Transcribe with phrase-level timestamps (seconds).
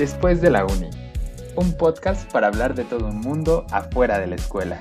[0.00, 0.88] Después de la Uni,
[1.56, 4.80] un podcast para hablar de todo un mundo afuera de la escuela.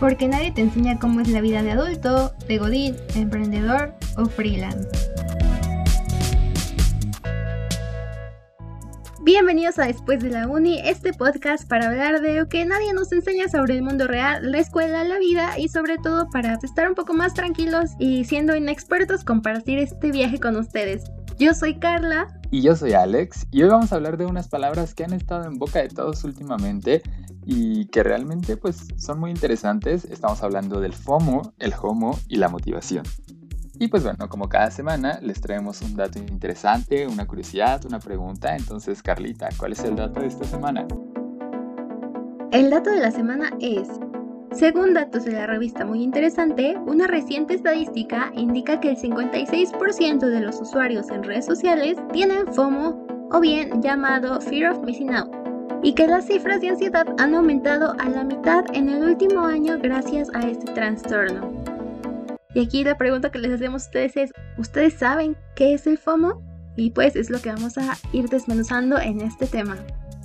[0.00, 4.88] Porque nadie te enseña cómo es la vida de adulto, de godín, emprendedor o freelance.
[9.22, 13.12] Bienvenidos a Después de la Uni, este podcast para hablar de lo que nadie nos
[13.12, 16.96] enseña sobre el mundo real, la escuela, la vida y sobre todo para estar un
[16.96, 21.04] poco más tranquilos y siendo inexpertos compartir este viaje con ustedes.
[21.40, 22.28] Yo soy Carla.
[22.50, 23.46] Y yo soy Alex.
[23.50, 26.22] Y hoy vamos a hablar de unas palabras que han estado en boca de todos
[26.24, 27.00] últimamente
[27.46, 30.04] y que realmente pues son muy interesantes.
[30.04, 33.04] Estamos hablando del FOMO, el HOMO y la motivación.
[33.78, 38.54] Y pues bueno, como cada semana les traemos un dato interesante, una curiosidad, una pregunta.
[38.54, 40.86] Entonces, Carlita, ¿cuál es el dato de esta semana?
[42.52, 43.88] El dato de la semana es
[44.52, 50.40] según datos de la revista Muy Interesante, una reciente estadística indica que el 56% de
[50.40, 55.30] los usuarios en redes sociales tienen FOMO o bien llamado Fear of Missing Out,
[55.82, 59.78] y que las cifras de ansiedad han aumentado a la mitad en el último año
[59.80, 61.52] gracias a este trastorno.
[62.52, 65.98] Y aquí la pregunta que les hacemos a ustedes es, ¿ustedes saben qué es el
[65.98, 66.42] FOMO?
[66.76, 69.76] Y pues es lo que vamos a ir desmenuzando en este tema.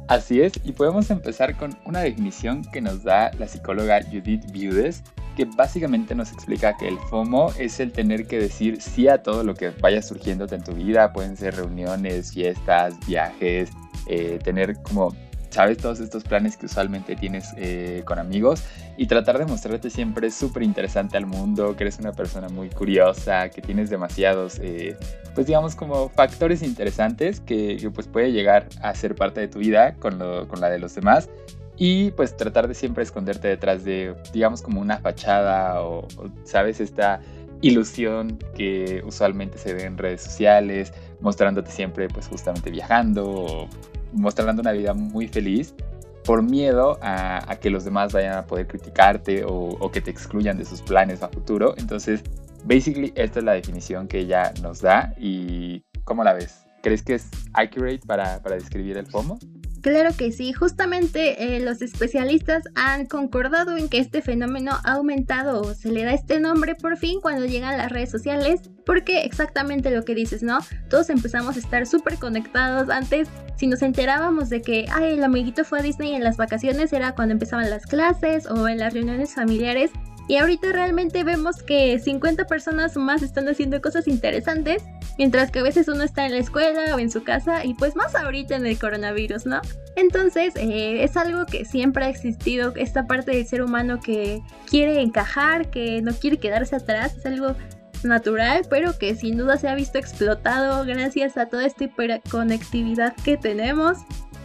[0.08, 5.04] Así es, y podemos empezar con una definición que nos da la psicóloga Judith Viudes,
[5.36, 9.44] que básicamente nos explica que el FOMO es el tener que decir sí a todo
[9.44, 13.72] lo que vaya surgiendo en tu vida, pueden ser reuniones, fiestas, viajes,
[14.08, 15.16] eh, tener como
[15.56, 15.78] ¿sabes?
[15.78, 18.62] Todos estos planes que usualmente tienes eh, con amigos
[18.98, 23.48] y tratar de mostrarte siempre súper interesante al mundo, que eres una persona muy curiosa,
[23.48, 24.98] que tienes demasiados, eh,
[25.34, 29.96] pues digamos como factores interesantes que, pues puede llegar a ser parte de tu vida
[29.96, 31.30] con, con la de los demás
[31.78, 36.82] y pues tratar de siempre esconderte detrás de, digamos, como una fachada o, o, ¿sabes?
[36.82, 37.22] Esta
[37.62, 43.70] ilusión que usualmente se ve en redes sociales, mostrándote siempre pues justamente viajando o
[44.16, 45.76] mostrando una vida muy feliz
[46.24, 50.66] por miedo a, que los demás vayan a poder criticarte o, que te excluyan de
[50.66, 51.76] sus planes a futuro.
[51.78, 52.24] Entonces,
[52.64, 56.66] basically, esta es la definición que ella nos da y ¿cómo la ves?
[56.82, 59.40] ¿Crees que es accurate para, para describir el FOMO?
[59.86, 65.62] Claro que sí, justamente eh, los especialistas han concordado en que este fenómeno ha aumentado
[65.62, 69.92] o se le da este nombre por fin cuando llegan las redes sociales, porque exactamente
[69.92, 70.58] lo que dices, ¿no?
[70.90, 72.90] Todos empezamos a estar súper conectados.
[72.90, 76.92] Antes, si nos enterábamos de que, ay, el amiguito fue a Disney en las vacaciones,
[76.92, 79.92] era cuando empezaban las clases o en las reuniones familiares.
[80.28, 84.84] Y ahorita realmente vemos que 50 personas más están haciendo cosas interesantes,
[85.18, 87.96] mientras que a veces uno está en la escuela o en su casa y pues
[87.96, 89.62] más ahorita en el coronavirus, ¿no?
[89.96, 95.02] Entonces eh, es algo que siempre ha existido, esta parte del ser humano que quiere
[95.02, 97.56] encajar, que no quiere quedarse atrás, es algo
[98.04, 103.38] natural, pero que sin duda se ha visto explotado gracias a toda esta hiperconectividad que
[103.38, 104.00] tenemos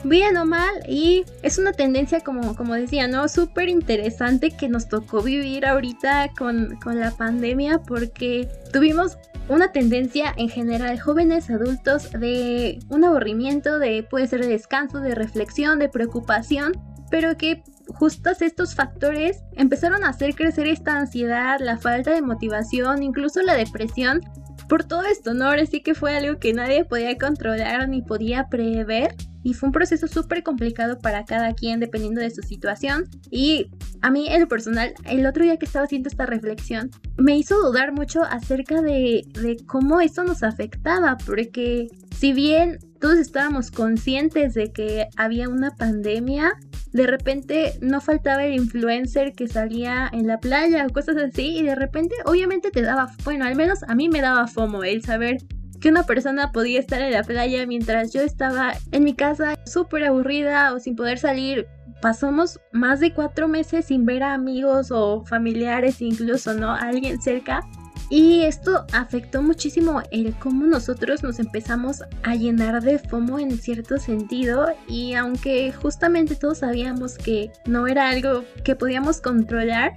[0.05, 3.29] bien o mal y es una tendencia como, como decía, ¿no?
[3.29, 9.19] Súper interesante que nos tocó vivir ahorita con, con la pandemia porque tuvimos
[9.49, 15.15] una tendencia en general, jóvenes adultos, de un aburrimiento, de puede ser de descanso, de
[15.15, 16.73] reflexión, de preocupación,
[17.11, 23.03] pero que justos estos factores empezaron a hacer crecer esta ansiedad, la falta de motivación,
[23.03, 24.21] incluso la depresión.
[24.71, 25.47] Por todo esto, ¿no?
[25.47, 29.73] Ahora sí que fue algo que nadie podía controlar ni podía prever y fue un
[29.73, 33.69] proceso súper complicado para cada quien dependiendo de su situación y
[34.01, 37.59] a mí en lo personal el otro día que estaba haciendo esta reflexión me hizo
[37.59, 41.89] dudar mucho acerca de, de cómo eso nos afectaba porque
[42.21, 46.53] si bien todos estábamos conscientes de que había una pandemia,
[46.93, 51.63] de repente no faltaba el influencer que salía en la playa o cosas así y
[51.63, 55.39] de repente obviamente te daba, bueno, al menos a mí me daba fomo el saber
[55.81, 60.05] que una persona podía estar en la playa mientras yo estaba en mi casa súper
[60.05, 61.69] aburrida o sin poder salir.
[62.03, 66.69] Pasamos más de cuatro meses sin ver a amigos o familiares incluso, ¿no?
[66.69, 67.63] A alguien cerca.
[68.09, 73.99] Y esto afectó muchísimo el cómo nosotros nos empezamos a llenar de FOMO en cierto
[73.99, 74.69] sentido.
[74.89, 79.93] Y aunque justamente todos sabíamos que no era algo que podíamos controlar,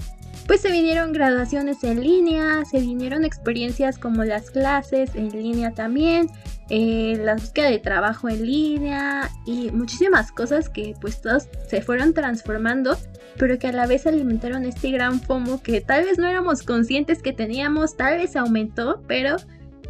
[0.48, 6.28] pues se vinieron graduaciones en línea, se vinieron experiencias como las clases en línea también,
[6.70, 12.14] eh, la búsqueda de trabajo en línea y muchísimas cosas que pues todos se fueron
[12.14, 12.98] transformando,
[13.38, 17.22] pero que a la vez alimentaron este gran FOMO que tal vez no éramos conscientes
[17.22, 19.38] que teníamos, tal vez aumentó, pero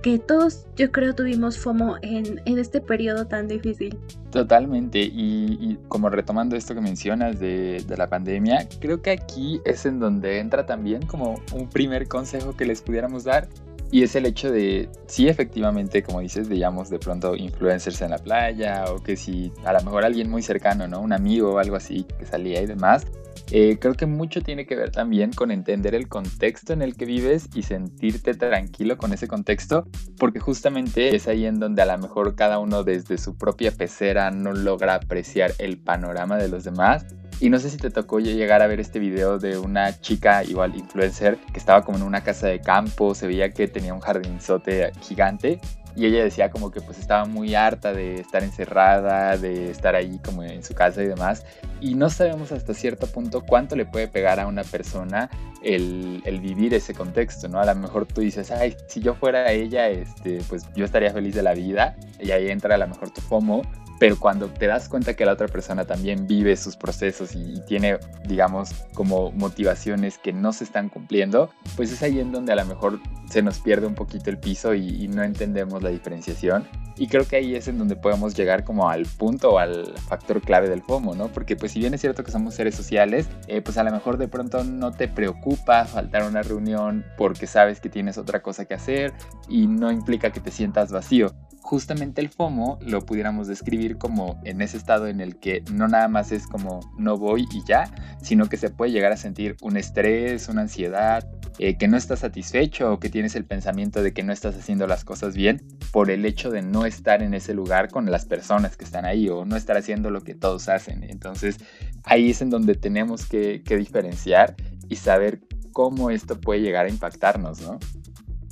[0.04, 3.98] que todos yo creo tuvimos FOMO en, este periodo tan difícil.
[4.30, 9.86] Totalmente, y, como retomando esto que mencionas de, de, la pandemia, creo que aquí es
[9.86, 13.48] en donde entra también como un primer consejo que les pudiéramos dar,
[13.94, 18.18] Y es el hecho de, sí, efectivamente, como dices, digamos, de pronto influencers en la
[18.18, 21.00] playa o que si a lo mejor alguien muy cercano, ¿no?
[21.00, 23.06] Un amigo o algo así que salía y demás.
[23.52, 27.06] Eh, creo que mucho tiene que ver también con entender el contexto en el que
[27.06, 29.88] vives y sentirte tranquilo con ese contexto,
[30.18, 34.32] porque justamente es ahí en donde a lo mejor cada uno desde su propia pecera
[34.32, 37.06] no logra apreciar el panorama de los demás
[37.44, 40.78] y no sé si te tocó llegar a ver este video de una chica, igual
[40.78, 44.94] influencer, que estaba como en una casa de campo, se veía que tenía un jardinzote
[45.02, 45.60] gigante
[45.94, 50.22] y ella decía como que pues estaba muy harta de estar encerrada, de estar ahí
[50.24, 51.46] como en su casa y demás.
[51.82, 55.30] Y no sabemos hasta cierto punto cuánto le puede pegar a una persona
[55.62, 57.60] el, el, vivir ese contexto, ¿no?
[57.60, 61.36] A lo mejor tú dices, ay, si yo fuera ella, este, pues yo estaría feliz
[61.36, 61.98] de la vida.
[62.22, 63.64] Y ahí entra a lo mejor tu FOMO
[64.04, 68.00] pero cuando te das cuenta que la otra persona también vive sus procesos y, tiene,
[68.28, 72.66] digamos, como motivaciones que no se están cumpliendo, pues es ahí en donde a lo
[72.66, 76.68] mejor se nos pierde un poquito el piso y, no entendemos la diferenciación.
[76.98, 80.42] Y creo que ahí es en donde podemos llegar como al punto o al factor
[80.42, 81.30] clave del FOMO, ¿no?
[81.30, 84.18] Porque pues si bien es cierto que somos seres sociales, eh, pues a lo mejor
[84.18, 88.74] de pronto no te preocupa faltar una reunión porque sabes que tienes otra cosa que
[88.74, 89.14] hacer
[89.48, 94.62] y no implica que te sientas vacío justamente el FOMO lo pudiéramos describir como en
[94.62, 97.90] ese estado en el que no nada más es como no voy y ya,
[98.22, 101.26] sino que se puede llegar a sentir un estrés, una ansiedad,
[101.60, 104.88] eh, que no estás satisfecho o que tienes el pensamiento de que no estás haciendo
[104.88, 108.76] las cosas bien por el hecho de no estar en ese lugar con las personas
[108.76, 111.04] que están ahí o no estar haciendo lo que todos hacen.
[111.04, 111.58] Entonces
[112.04, 114.56] ahí es en donde tenemos que, que diferenciar
[114.90, 115.40] y saber
[115.72, 117.80] cómo esto puede llegar a impactarnos, ¿no?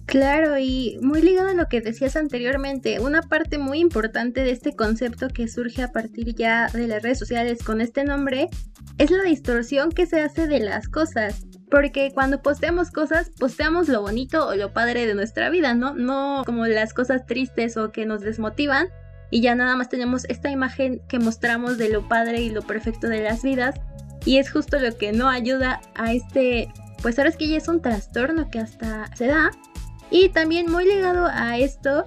[0.06, 4.76] Claro, y muy ligado a lo que decías anteriormente, una parte muy importante de este
[4.76, 8.50] concepto que surge a partir ya de las redes sociales con este nombre
[8.98, 11.46] es la distorsión que se hace de las cosas.
[11.70, 15.94] Porque cuando posteamos cosas, posteamos lo bonito o lo padre de nuestra vida, ¿no?
[15.96, 18.90] No como las cosas tristes o que nos desmotivan.
[19.30, 23.08] Y ya nada más tenemos esta imagen que mostramos de lo padre y lo perfecto
[23.08, 23.80] de las vidas.
[24.26, 26.68] Y es justo lo que no ayuda a este,
[27.02, 29.52] pues ahora es que ya es un trastorno que hasta se da
[30.12, 32.04] y también muy ligado a esto,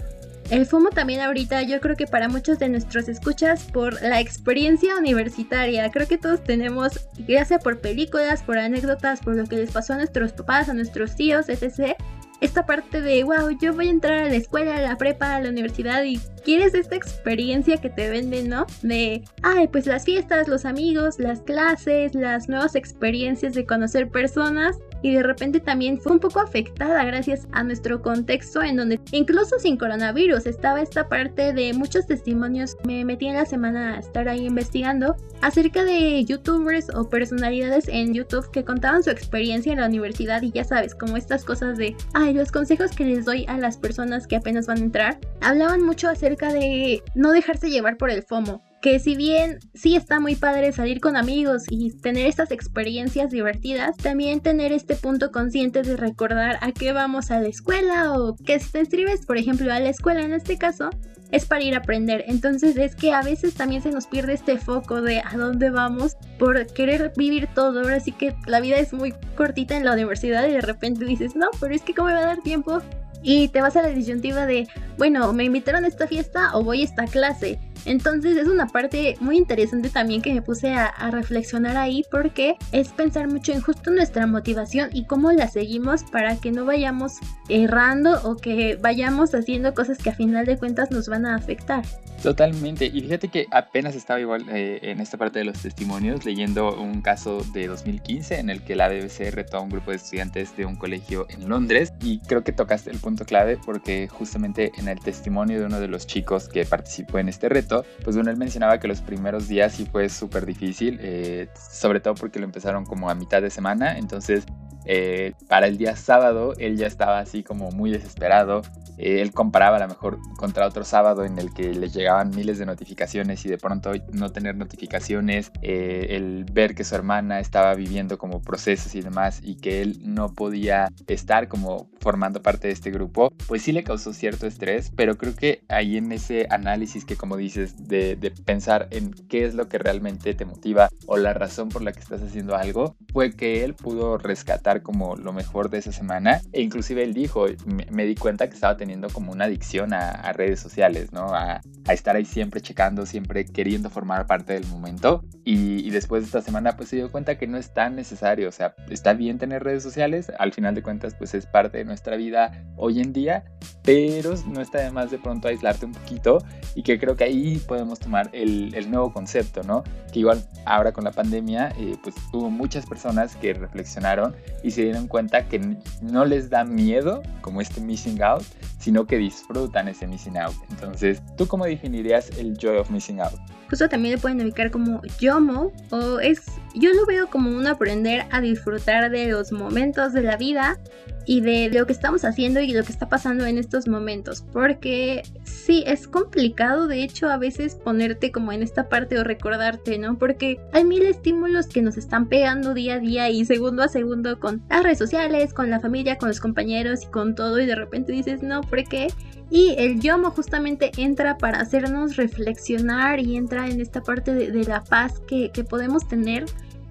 [0.50, 4.96] el FOMO también ahorita yo creo que para muchos de nuestros escuchas por la experiencia
[4.96, 9.70] universitaria, creo que todos tenemos, ya sea por películas, por anécdotas, por lo que les
[9.70, 11.96] pasó a nuestros papás, a nuestros tíos, etc.
[12.42, 15.40] Esta parte de, wow, yo voy a entrar a la escuela, a la prepa, a
[15.40, 18.66] la universidad y quieres esta experiencia que te venden, ¿no?
[18.82, 24.76] De, ay, pues las fiestas, los amigos, las clases, las nuevas experiencias de conocer personas
[25.04, 29.58] y de repente también fue un poco afectada gracias a nuestro contexto en donde incluso
[29.58, 32.78] sin coronavirus estaba esta parte de muchos testimonios.
[32.84, 38.14] Me metí en la semana a estar ahí investigando acerca de youtubers o personalidades en
[38.14, 41.94] YouTube que contaban su experiencia en la universidad y ya sabes, como estas cosas de,
[42.14, 45.82] ay, los consejos que les doy a las personas que apenas van a entrar, hablaban
[45.82, 50.36] mucho acerca de no dejarse llevar por el FOMO que si bien sí está muy
[50.36, 55.96] padre salir con amigos y tener estas experiencias divertidas, también tener este punto consciente de
[55.96, 59.81] recordar a qué vamos a la escuela o que si te inscribes, por ejemplo, a
[59.81, 60.90] la escuela en este caso,
[61.31, 62.26] es para ir a aprender.
[62.28, 66.19] Entonces es que a veces también se nos pierde este foco de a dónde vamos
[66.38, 67.80] por querer vivir todo.
[67.80, 71.34] Ahora sí que la vida es muy cortita en la universidad y de repente dices,
[71.34, 72.82] no, pero es que cómo me va a dar tiempo.
[73.22, 76.82] Y te vas a la disyuntiva de, bueno, me invitaron a esta fiesta o voy
[76.82, 77.58] a esta clase.
[77.84, 82.88] Entonces es una parte muy interesante también que me puse a, reflexionar ahí porque es
[82.88, 87.14] pensar mucho en justo nuestra motivación y cómo la seguimos para que no vayamos
[87.49, 91.85] errando o que vayamos haciendo cosas que a final de cuentas nos van a afectar.
[92.23, 92.87] Totalmente.
[92.87, 97.02] Y fíjate que apenas estaba igual eh, en esta parte de los testimonios leyendo un
[97.02, 100.64] caso de 2015 en el que la BBC retó a un grupo de estudiantes de
[100.64, 105.00] un colegio en Londres y creo que tocaste el punto clave porque justamente en el
[105.00, 108.78] testimonio de uno de los chicos que participó en este reto pues bueno, él mencionaba
[108.78, 113.11] que los primeros días sí fue súper difícil, eh, sobre todo porque lo empezaron como
[113.11, 114.45] a mitad de semana, entonces
[114.87, 118.62] eh, para el día sábado él ya estaba así como muy desesperado.
[118.99, 122.59] Eh, él comparaba a lo mejor contra otro sábado en el que le llegaban miles
[122.59, 128.19] de notificaciones y de pronto no tener notificaciones, el ver que su hermana estaba viviendo
[128.19, 132.90] como procesos y demás y que él no podía estar como formando parte de este
[132.90, 137.16] grupo, pues sí le causó cierto estrés, pero creo que ahí en ese análisis que
[137.16, 141.35] como dices de, de pensar en qué es lo que realmente te motiva o la
[141.35, 145.71] razón por la que estás haciendo algo, fue que él pudo rescatar como lo mejor
[145.71, 146.40] de esa semana.
[146.52, 150.61] E inclusive él dijo, me, di cuenta que estaba teniendo como una adicción a, redes
[150.61, 151.35] sociales, ¿no?
[151.35, 155.25] A, estar ahí siempre checando, siempre queriendo formar parte del momento.
[155.44, 158.52] Y, después de esta semana pues se dio cuenta que no es tan necesario, o
[158.52, 162.16] sea, está bien tener redes sociales, al final de cuentas pues es parte de nuestra
[162.16, 163.44] vida hoy en día,
[163.85, 166.38] pero no está de más de pronto aislarte un poquito
[166.75, 169.84] y que creo que ahí podemos tomar el, nuevo concepto, ¿no?
[170.12, 174.82] Que igual ahora con la pandemia, eh, pues hubo muchas personas que reflexionaron y se
[174.82, 178.42] dieron cuenta que no les da miedo como este missing out,
[178.78, 180.54] sino que disfrutan ese missing out.
[180.70, 183.34] Entonces, ¿tú cómo definirías el joy of missing out?
[183.75, 186.45] Justo también le pueden ubicar como YOMO o es,
[186.76, 190.78] yo lo veo como un aprender a disfrutar de los momentos de la vida
[191.26, 194.45] y de lo que estamos haciendo y lo que está pasando en estos momentos.
[194.52, 199.99] Porque sí, es complicado de hecho a veces ponerte como en esta parte o recordarte,
[199.99, 200.19] ¿no?
[200.19, 204.38] Porque hay mil estímulos que nos están pegando día a día y segundo a segundo
[204.38, 207.75] con las redes sociales, con la familia, con los compañeros y con todo y de
[207.75, 209.09] repente dices, no, ¿por qué?
[209.54, 214.82] Y el yomo justamente entra para hacernos reflexionar y entra en esta parte de, la
[214.82, 216.44] paz que, que podemos tener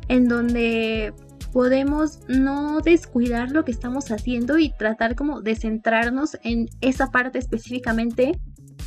[0.08, 1.14] en donde
[1.52, 7.38] podemos no descuidar lo que estamos haciendo y tratar como de centrarnos en esa parte
[7.38, 8.40] específicamente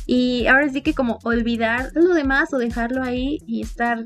[0.07, 4.03] y ahora sí que como olvidar lo demás o dejarlo ahí y estar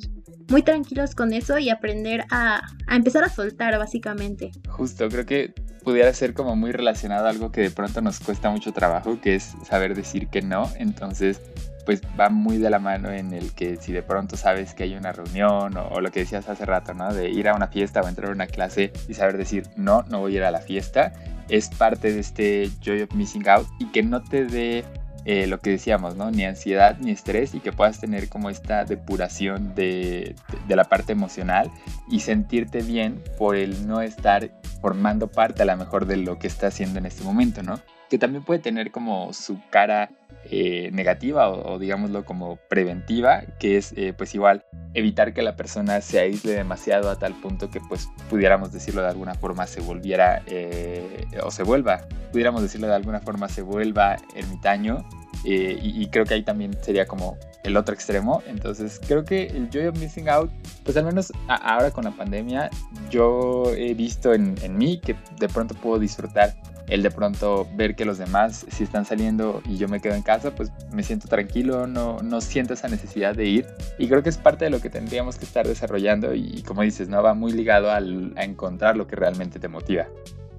[0.49, 4.51] muy tranquilos con eso y aprender a, a, empezar a soltar básicamente.
[4.67, 8.49] Justo, creo que pudiera ser como muy relacionado a algo que de pronto nos cuesta
[8.49, 10.69] mucho trabajo, que es saber decir que no.
[10.77, 11.41] Entonces,
[11.85, 14.95] pues va muy de la mano en el que si de pronto sabes que hay
[14.95, 17.13] una reunión o, lo que decías hace rato, ¿no?
[17.13, 20.19] De ir a una fiesta o entrar a una clase y saber decir no, no
[20.19, 21.13] voy a ir a la fiesta,
[21.49, 24.85] es parte de este joy of missing out y que no te dé
[25.25, 26.31] eh, lo que decíamos, ¿no?
[26.31, 30.35] Ni ansiedad ni estrés y que puedas tener como esta depuración de,
[30.67, 31.69] de, la parte emocional
[32.09, 34.51] y sentirte bien por el no estar
[34.81, 37.79] formando parte a lo mejor de lo que está haciendo en este momento, ¿no?
[38.11, 40.11] Que también puede tener como su cara
[40.49, 44.65] eh, negativa o, digámoslo como preventiva, que es eh, pues igual
[44.95, 49.09] evitar que la persona se aísle demasiado a tal punto que pues pudiéramos decirlo de
[49.09, 52.01] alguna forma se volviera eh, o se vuelva,
[52.31, 55.05] pudiéramos decirlo de alguna forma se vuelva ermitaño
[55.43, 58.43] y, creo que ahí también sería como el otro extremo.
[58.47, 60.51] Entonces creo que el Joy of Missing Out,
[60.83, 62.69] pues al menos ahora con la pandemia,
[63.09, 66.53] yo he visto en, en mí que de pronto puedo disfrutar
[66.87, 70.21] el de pronto ver que los demás si están saliendo y yo me quedo en
[70.21, 73.67] casa, pues me siento tranquilo, no, no siento esa necesidad de ir.
[73.97, 77.09] Y creo que es parte de lo que tendríamos que estar desarrollando y como dices,
[77.09, 77.21] ¿no?
[77.21, 77.99] Va muy ligado a
[78.43, 80.07] encontrar lo que realmente te motiva.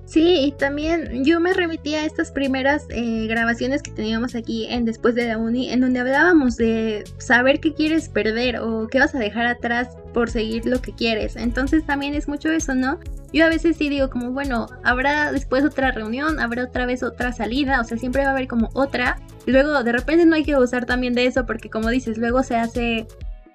[0.05, 4.85] Sí, y también yo me remití a estas primeras eh, grabaciones que teníamos aquí en
[4.85, 9.15] Después de la Uni, en donde hablábamos de saber qué quieres perder o qué vas
[9.15, 11.37] a dejar atrás por seguir lo que quieres.
[11.37, 12.99] Entonces también es mucho eso, ¿no?
[13.33, 17.33] Yo a veces sí digo como, bueno, habrá después otra reunión, habrá otra vez otra
[17.33, 19.19] salida, o sea, siempre va a haber como otra.
[19.47, 22.57] Luego de repente no hay que usar también de eso porque como dices, luego se
[22.57, 23.07] hace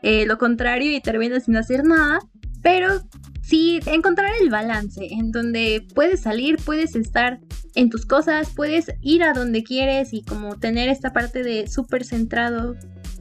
[0.02, 2.20] eh, lo contrario y termina sin hacer nada.
[2.64, 3.04] Pero
[3.48, 7.40] sí encontrar el balance en donde puedes salir, puedes estar
[7.76, 12.04] en tus cosas, puedes ir a donde quieres y como tener esta parte de súper
[12.04, 12.76] centrado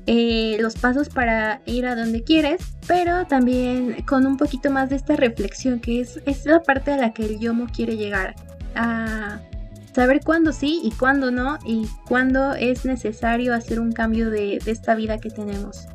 [0.06, 4.96] eh, los pasos para ir a donde quieres, pero también con un poquito más de
[4.96, 8.34] esta reflexión que es, es la parte a la que el yomo quiere llegar,
[8.74, 9.40] a
[9.94, 14.94] saber cuándo sí y cuándo no y cuándo es necesario hacer un cambio de esta
[14.94, 15.86] vida que tenemos.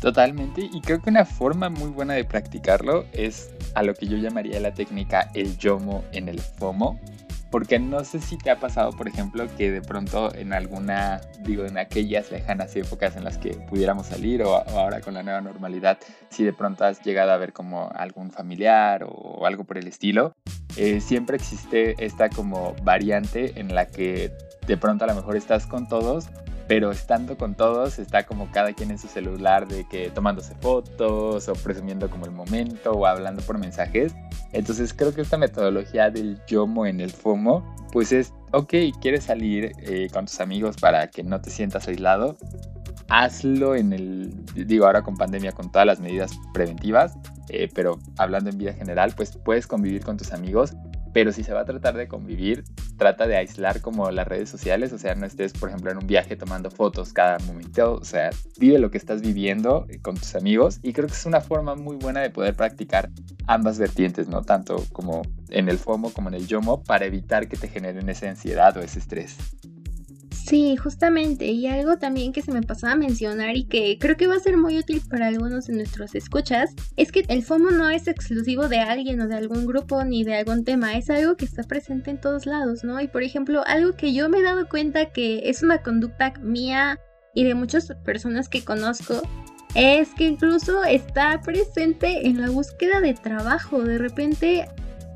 [0.00, 4.16] Totalmente, y creo que una forma muy buena de practicarlo es a lo que yo
[4.16, 6.98] llamaría la técnica el yomo en el FOMO,
[7.50, 11.66] porque no sé si te ha pasado, por ejemplo, que de pronto en alguna, digo,
[11.66, 15.98] en aquellas lejanas épocas en las que pudiéramos salir o, ahora con la nueva normalidad,
[16.30, 20.32] si de pronto has llegado a ver como algún familiar o, algo por el estilo,
[20.76, 24.32] eh, siempre existe esta como variante en la que
[24.66, 26.28] de pronto a lo mejor estás con todos,
[26.70, 31.48] pero estando con todos está como cada quien en su celular de que tomándose fotos
[31.48, 34.14] o presumiendo como el momento o hablando por mensajes.
[34.52, 39.72] Entonces creo que esta metodología del YOMO en el FOMO pues es, ok, quieres salir
[39.80, 42.36] eh, con tus amigos para que no te sientas aislado,
[43.08, 48.48] hazlo en el, digo ahora con pandemia con todas las medidas preventivas, eh, pero hablando
[48.48, 50.76] en vida general, pues puedes convivir con tus amigos
[51.12, 52.64] pero si se va a tratar de convivir,
[52.96, 56.06] trata de aislar como las redes sociales, o sea, no estés, por ejemplo, en un
[56.06, 60.34] viaje tomando fotos cada momento, o sea, vive lo que estás viviendo eh, con tus
[60.34, 63.10] amigos y creo que es una forma muy buena de poder practicar
[63.46, 64.42] ambas vertientes, ¿no?
[64.42, 68.28] Tanto como en el FOMO como en el YOMO, para evitar que te generen esa
[68.28, 69.36] ansiedad o ese estrés.
[70.50, 74.26] Sí, justamente, y algo también que se me pasaba a mencionar y que creo que
[74.26, 77.88] va a ser muy útil para algunos de nuestros escuchas, es que el FOMO no
[77.88, 81.44] es exclusivo de alguien o de algún grupo ni de algún tema, es algo que
[81.44, 83.00] está presente en todos lados, ¿no?
[83.00, 86.98] Y por ejemplo, algo que yo me he dado cuenta que es una conducta mía
[87.32, 89.22] y de muchas personas que conozco,
[89.76, 93.84] es que incluso está presente en la búsqueda de trabajo.
[93.84, 94.66] De repente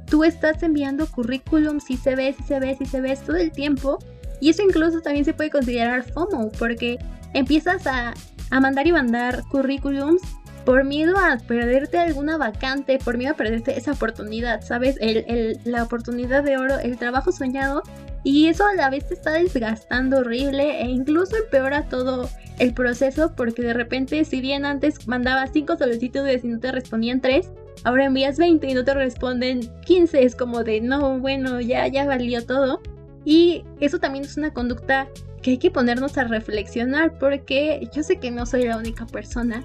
[0.06, 3.50] tú estás enviando currículums y se ves y se ves y se ves todo el
[3.50, 3.98] tiempo.
[4.40, 6.98] Y eso incluso también se puede considerar FOMO, porque
[7.32, 8.14] empiezas a,
[8.50, 10.22] a mandar y mandar currículums
[10.64, 14.96] por miedo a perderte alguna vacante, por miedo a perderte esa oportunidad, ¿sabes?
[15.00, 17.82] El, la oportunidad de oro, el trabajo soñado.
[18.22, 23.34] Y eso a la vez te está desgastando horrible e incluso empeora todo el proceso
[23.36, 27.50] porque de repente si bien antes mandabas 5 solicitudes y no te respondían 3,
[27.84, 30.24] ahora envías 20 y no te responden 15.
[30.24, 32.80] Es como de no, bueno, ya, ya valió todo.
[33.24, 35.08] Y eso también es una conducta
[35.42, 39.62] que hay que ponernos a reflexionar porque yo sé que no soy la única persona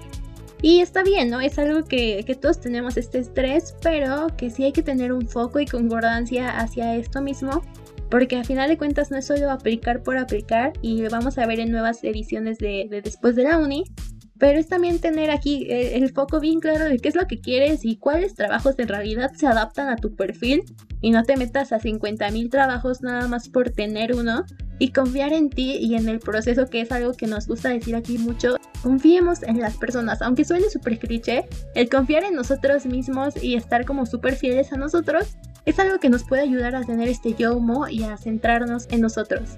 [0.62, 1.40] y está bien, ¿no?
[1.40, 5.58] Es algo que, todos tenemos este estrés, pero que sí hay que tener un foco
[5.58, 7.62] y concordancia hacia esto mismo,
[8.10, 11.46] porque al final de cuentas no es solo aplicar por aplicar, y lo vamos a
[11.46, 13.84] ver en nuevas ediciones de, de después de la uni,
[14.40, 17.40] pero es también tener aquí eh, el, foco bien claro de qué es lo que
[17.40, 20.64] quieres y cuáles trabajos en realidad se adaptan a tu perfil
[21.02, 24.44] y no te metas a 50.000 trabajos nada más por tener uno
[24.78, 27.94] y confiar en ti y en el proceso que es algo que nos gusta decir
[27.94, 28.56] aquí mucho.
[28.82, 31.44] Confiemos en las personas, aunque suene súper cliché,
[31.74, 36.08] el confiar en nosotros mismos y estar como súper fieles a nosotros es algo que
[36.08, 39.50] nos puede ayudar a tener este yo-mo y a centrarnos en nosotros.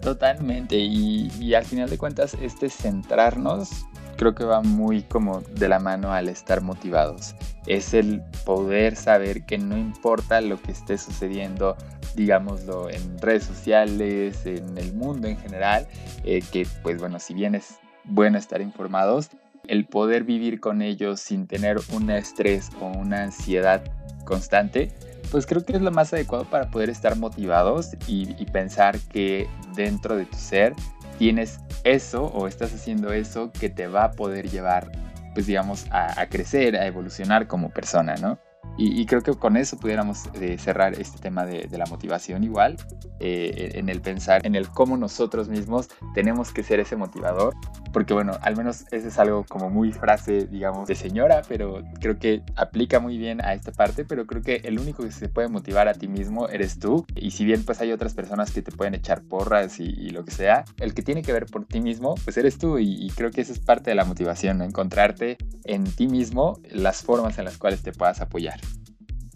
[0.00, 3.86] Totalmente, y, al final de cuentas este centrarnos
[4.16, 7.34] creo que va muy como de la mano al estar motivados.
[7.66, 11.76] Es el poder saber que no importa lo que esté sucediendo,
[12.16, 15.86] digámoslo, en redes sociales, en el mundo en general,
[16.24, 19.30] eh, que pues bueno, si bien es bueno estar informados,
[19.68, 23.84] el poder vivir con ellos sin tener un estrés o una ansiedad
[24.24, 24.90] constante,
[25.30, 30.16] pues creo que es lo más adecuado para poder estar motivados y, pensar que dentro
[30.16, 30.74] de tu ser
[31.18, 34.90] tienes eso o estás haciendo eso que te va a poder llevar,
[35.34, 38.38] pues digamos, a, a crecer, a evolucionar como persona, ¿no?
[38.76, 42.76] Y, creo que con eso pudiéramos eh, cerrar este tema de, la motivación igual,
[43.18, 47.54] eh, en el pensar en el cómo nosotros mismos tenemos que ser ese motivador,
[47.92, 52.18] porque bueno, al menos eso es algo como muy frase, digamos, de señora, pero creo
[52.18, 55.48] que aplica muy bien a esta parte, pero creo que el único que se puede
[55.48, 58.72] motivar a ti mismo eres tú, y si bien pues hay otras personas que te
[58.72, 62.14] pueden echar porras y, lo que sea, el que tiene que ver por ti mismo,
[62.24, 66.06] pues eres tú, y, creo que eso es parte de la motivación, encontrarte en ti
[66.06, 68.57] mismo las formas en las cuales te puedas apoyar.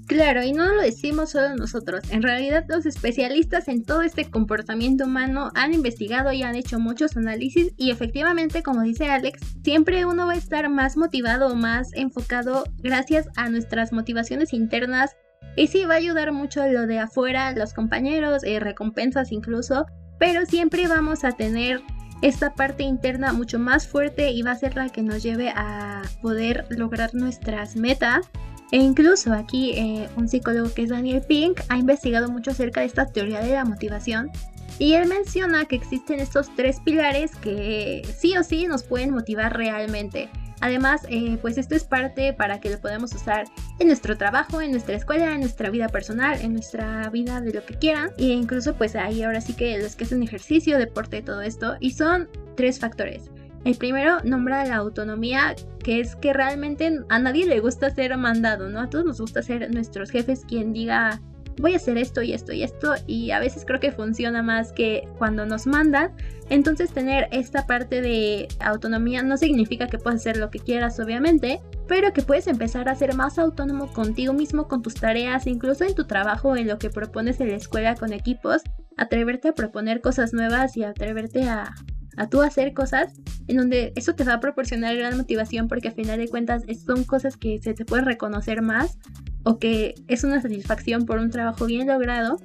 [0.07, 2.03] Claro, y no lo decimos solo nosotros.
[2.11, 7.17] En realidad los especialistas en todo este comportamiento humano han investigado y han hecho muchos
[7.17, 11.95] análisis y efectivamente, como dice Alex, siempre uno va a estar más motivado o más
[11.95, 15.17] enfocado gracias a nuestras motivaciones internas.
[15.57, 19.87] Y sí, va a ayudar mucho lo de afuera, los compañeros, eh, recompensas incluso,
[20.19, 21.81] pero siempre vamos a tener
[22.23, 26.03] esta parte interna mucho más fuerte y va a ser la que nos lleve a
[26.23, 28.31] poder lograr nuestras metas
[28.73, 32.87] e incluso aquí eh, un psicólogo que es Daniel Pink ha investigado mucho acerca de
[32.87, 34.31] esta teoría de la motivación
[34.79, 39.57] y él menciona que existen estos tres pilares que sí o sí nos pueden motivar
[39.57, 40.29] realmente.
[40.63, 43.45] Además, eh, pues esto es parte para que lo podamos usar
[43.81, 47.67] en nuestro trabajo, en nuestra escuela, en nuestra vida personal, en nuestra vida de lo
[47.67, 48.11] que quieran.
[48.17, 51.77] E incluso pues ahí ahora sí que los que hacen ejercicio, deporte, todo esto.
[51.81, 53.29] Y son tres factores.
[53.65, 58.69] El primero nombra la autonomía, que es que realmente a nadie le gusta ser mandado,
[58.69, 58.81] ¿no?
[58.81, 61.21] A todos nos gusta ser nuestros jefes quien diga,
[61.59, 64.73] voy a hacer esto y esto y esto, y a veces creo que funciona más
[64.73, 66.13] que cuando nos mandan.
[66.51, 71.61] Entonces tener esta parte de autonomía no significa que puedas hacer lo que quieras, obviamente,
[71.87, 75.95] pero que puedes empezar a ser más autónomo contigo mismo, con tus tareas, incluso en
[75.95, 78.63] tu trabajo, en lo que propones en la escuela con equipos,
[78.97, 81.75] atreverte a proponer cosas nuevas y atreverte a,
[82.17, 83.13] a tú hacer cosas
[83.49, 87.05] en donde eso te va a proporcionar gran motivación porque a final de cuentas son
[87.05, 88.99] cosas que se te pueden reconocer más
[89.45, 92.39] o que es una satisfacción por un trabajo bien logrado.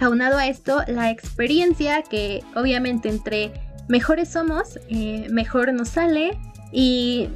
[0.00, 3.52] Aunado a esto, la experiencia que obviamente entre
[3.88, 6.38] mejores somos, eh, mejor nos sale
[6.72, 7.28] y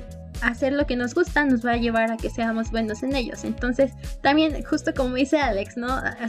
[0.43, 3.45] hacer lo que nos gusta nos va a llevar a que seamos buenos en ellos.
[3.45, 5.89] Entonces, también, justo como dice Alex, ¿no?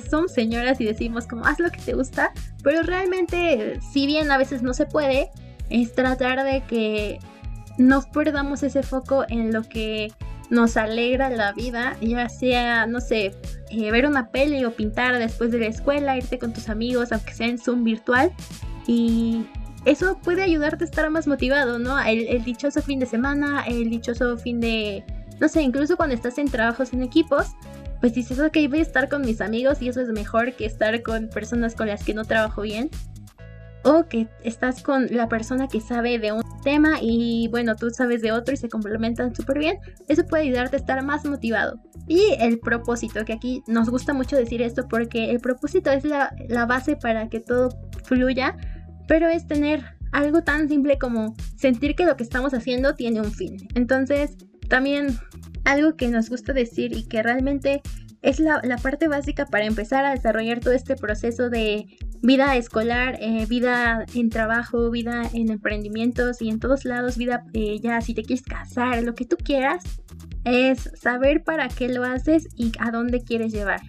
[0.10, 2.32] Somos señoras y decimos como haz lo que te gusta,
[2.63, 5.30] pero realmente, si bien a veces no se puede,
[5.70, 7.20] es tratar de que
[7.78, 10.12] no perdamos ese foco en lo que
[10.50, 13.36] nos alegra la vida, ya sea, no sé,
[13.70, 17.34] eh, ver una peli o pintar después de la escuela, irte con tus amigos, aunque
[17.34, 18.32] sea en Zoom virtual,
[18.88, 19.46] y
[19.88, 21.97] eso puede ayudarte a estar más motivado, ¿no?
[21.97, 25.06] El, dichoso fin de semana, el dichoso fin de,
[25.39, 27.56] no sé, incluso cuando estás en trabajos en equipos,
[28.02, 31.02] pues dices, ok, voy a estar con mis amigos y eso es mejor que estar
[31.04, 32.89] con personas con las que no trabajo bien.
[33.84, 38.21] o que estás con la persona que sabe de un tema y bueno, tú sabes
[38.21, 39.78] de otro y se complementan súper bien,
[40.10, 41.80] eso puede ayudarte a estar más motivado.
[42.08, 46.65] Y el propósito, que aquí nos gusta mucho decir esto porque el propósito es la
[46.65, 47.69] base para que todo
[48.04, 48.58] fluya,
[49.08, 53.32] pero es tener algo tan simple como sentir que lo que estamos haciendo tiene un
[53.32, 53.67] fin.
[53.76, 54.38] Entonces,
[54.70, 55.17] también
[55.65, 57.82] algo que nos gusta decir y que realmente
[58.22, 61.86] es la, parte básica para empezar a desarrollar todo este proceso de
[62.22, 67.80] vida escolar, eh, vida en trabajo, vida en emprendimientos y en todos lados, vida eh,
[67.80, 69.84] ya si te quieres casar, lo que tú quieras,
[70.43, 73.82] es saber para qué lo haces y a dónde quieres llevar.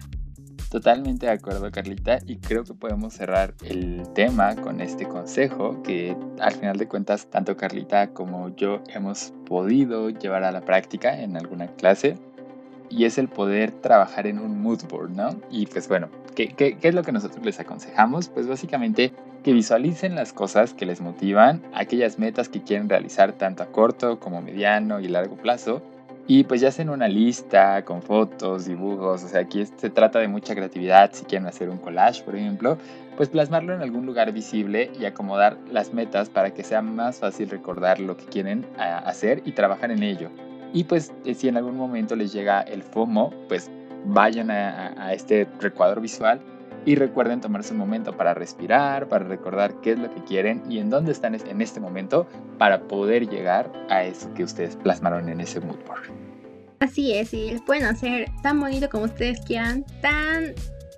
[0.69, 6.15] Totalmente de acuerdo, Carlita, y creo que podemos cerrar el tema con este consejo que
[6.39, 11.37] al final de cuentas tanto Carlita como yo hemos podido llevar a la práctica en
[11.37, 12.17] alguna clase
[12.87, 15.29] y es el poder trabajar en un mood board, ¿no?
[15.49, 18.29] Y pues bueno, ¿qué, qué, es lo que nosotros les aconsejamos?
[18.29, 19.11] Pues básicamente
[19.43, 24.19] que visualicen las cosas que les motivan, aquellas metas que quieren realizar tanto a corto
[24.19, 25.81] como mediano y largo plazo.
[26.31, 30.27] Y pues ya hacen una lista con fotos, dibujos, o sea, aquí se trata de
[30.27, 32.77] mucha creatividad, si quieren hacer un collage, por ejemplo,
[33.17, 37.49] pues plasmarlo en algún lugar visible y acomodar las metas para que sea más fácil
[37.49, 40.29] recordar lo que quieren hacer y trabajar en ello.
[40.71, 43.71] Y pues eh, si en algún momento les llega el FOMO, pues
[44.05, 46.39] vayan a, este recuadro visual
[46.85, 50.79] y recuerden tomarse un momento para respirar, para recordar qué es lo que quieren y
[50.79, 55.41] en dónde están en este momento para poder llegar a eso que ustedes plasmaron en
[55.41, 56.03] ese mood board.
[56.79, 60.53] Así es, y lo pueden hacer tan bonito como ustedes quieran, tan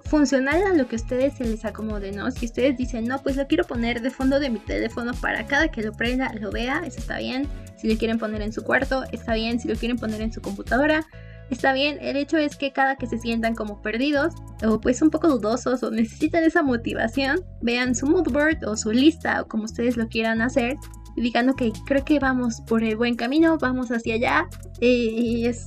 [0.05, 2.29] funcional a lo que ustedes se les acomode, ¿no?
[2.31, 5.69] Si ustedes dicen, no, pues lo quiero poner de fondo de mi teléfono para cada
[5.69, 7.47] que lo prenda lo vea, eso está bien.
[7.77, 9.59] Si lo quieren poner en su cuarto, está bien.
[9.59, 11.07] Si lo quieren poner en su computadora,
[11.53, 11.97] está bien.
[12.01, 14.33] El hecho es que cada que se sientan como perdidos
[14.63, 18.91] o pues un poco dudosos o necesitan esa motivación, vean su mood board o su
[18.91, 20.77] lista o como ustedes lo quieran hacer
[21.15, 24.47] y digan, ok, creo que vamos por el buen camino, vamos hacia allá.
[24.79, 25.65] Y es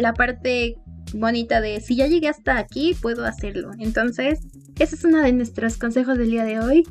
[0.00, 0.76] la parte
[1.14, 3.70] bonita de si ya llegué hasta aquí, puedo hacerlo.
[3.78, 4.40] Entonces,
[4.78, 6.84] ese es uno de nuestros consejos del día de hoy.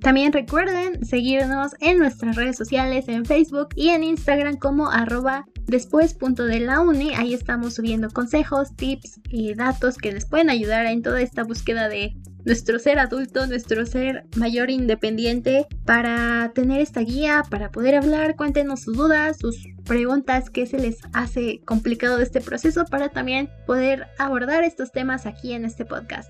[0.00, 6.14] También recuerden seguirnos en nuestras redes sociales, en Facebook y en Instagram como arroba después
[6.14, 7.14] punto de la uni.
[7.14, 11.88] Ahí estamos subiendo consejos, tips y datos que les pueden ayudar en toda esta búsqueda
[11.88, 18.36] de nuestro ser adulto, nuestro ser mayor independiente para tener esta guía, para poder hablar.
[18.36, 23.50] Cuéntenos sus dudas, sus preguntas, qué se les hace complicado de este proceso para también
[23.66, 26.28] poder abordar estos temas aquí en este podcast.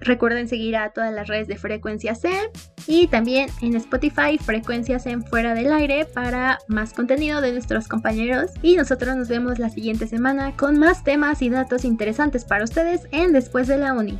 [0.00, 2.50] Recuerden seguir a todas las redes de Frecuencias en
[2.86, 8.52] y también en Spotify Frecuencias en Fuera del Aire para más contenido de nuestros compañeros.
[8.62, 13.08] Y nosotros nos vemos la siguiente semana con más temas y datos interesantes para ustedes
[13.10, 14.18] en Después de la Uni.